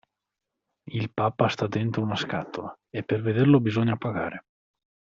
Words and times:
Il 0.99 1.11
papa 1.11 1.47
sta 1.47 1.67
dentro 1.67 2.01
una 2.01 2.15
scatola, 2.15 2.75
e 2.89 3.03
per 3.03 3.21
vederlo 3.21 3.59
bisogna 3.59 3.97
pagare. 3.97 4.45